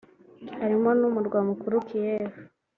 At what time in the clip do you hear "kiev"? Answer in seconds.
1.87-2.31